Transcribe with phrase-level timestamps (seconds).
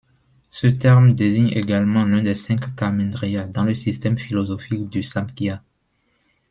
[0.49, 5.61] Ce terme désigne également l'un des cinq karmendriya dans le système philosophique du Samkhya.